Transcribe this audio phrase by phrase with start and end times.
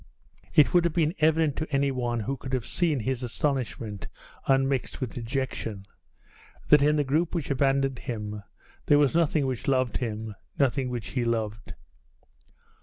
[0.55, 4.07] It would have been evident to any one who could have seen his astonishment
[4.47, 5.85] unmixed with dejection,
[6.69, 8.41] that in the group which abandoned him
[8.87, 11.75] there was nothing which loved him, nothing which he loved.